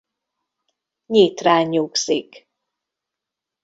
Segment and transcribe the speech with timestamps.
[1.05, 2.47] Nyitrán nyugszik.